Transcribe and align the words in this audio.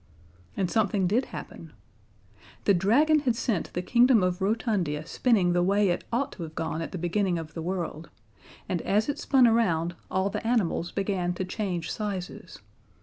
And 0.57 0.71
something 0.71 1.05
did 1.05 1.25
happen. 1.25 1.73
The 2.63 2.73
dragon 2.73 3.19
had 3.19 3.35
sent 3.35 3.71
the 3.73 3.83
kingdom 3.83 4.23
of 4.23 4.41
Rotundia 4.41 5.05
spinning 5.05 5.53
the 5.53 5.61
way 5.61 5.89
it 5.89 6.05
ought 6.11 6.31
to 6.31 6.41
have 6.41 6.55
gone 6.55 6.81
at 6.81 6.91
the 6.91 6.97
beginning 6.97 7.37
of 7.37 7.53
the 7.53 7.61
world, 7.61 8.09
and 8.67 8.81
as 8.81 9.07
it 9.09 9.19
spun 9.19 9.45
around, 9.45 9.93
all 10.09 10.31
the 10.31 10.41
animals 10.47 10.91
began 10.91 11.35
to 11.35 11.45
change 11.45 11.91
sizes. 11.91 12.61